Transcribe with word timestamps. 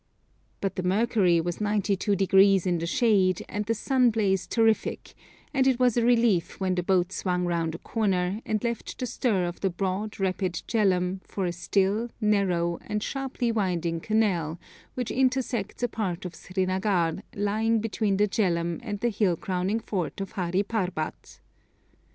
But 0.61 0.77
the 0.77 0.81
mercury 0.81 1.39
was 1.39 1.59
92° 1.59 2.65
in 2.65 2.79
the 2.79 2.87
shade 2.87 3.45
and 3.47 3.65
the 3.67 3.75
sun 3.75 4.09
blaze 4.09 4.47
terrific, 4.47 5.13
and 5.53 5.67
it 5.67 5.79
was 5.79 5.95
a 5.95 6.03
relief 6.03 6.59
when 6.59 6.73
the 6.73 6.81
boat 6.81 7.11
swung 7.11 7.45
round 7.45 7.75
a 7.75 7.77
corner, 7.77 8.41
and 8.43 8.63
left 8.63 8.97
the 8.97 9.05
stir 9.05 9.45
of 9.45 9.59
the 9.59 9.69
broad, 9.69 10.19
rapid 10.19 10.63
Jhelum 10.67 11.19
for 11.23 11.45
a 11.45 11.51
still, 11.51 12.09
narrow, 12.19 12.79
and 12.81 13.03
sharply 13.03 13.51
winding 13.51 13.99
canal, 13.99 14.59
which 14.95 15.11
intersects 15.11 15.83
a 15.83 15.87
part 15.87 16.25
of 16.25 16.33
Srinagar 16.33 17.17
lying 17.35 17.77
between 17.79 18.17
the 18.17 18.27
Jhelum 18.27 18.79
and 18.81 19.01
the 19.01 19.09
hill 19.09 19.35
crowning 19.37 19.79
fort 19.79 20.19
of 20.19 20.31
Hari 20.31 20.63
Parbat. 20.63 21.37